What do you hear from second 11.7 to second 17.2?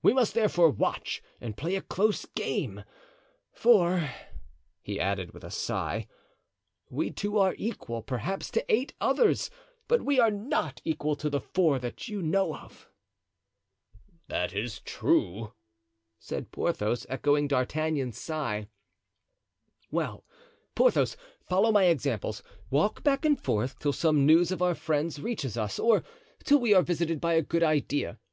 that you know of." "That is true," said Porthos,